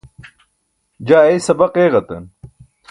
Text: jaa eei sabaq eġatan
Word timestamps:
jaa 1.07 1.25
eei 1.29 1.39
sabaq 1.47 1.73
eġatan 1.85 2.23